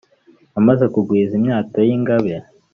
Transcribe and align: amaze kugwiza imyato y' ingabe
amaze 0.59 0.85
kugwiza 0.93 1.33
imyato 1.39 1.79
y' 1.87 1.93
ingabe 1.95 2.33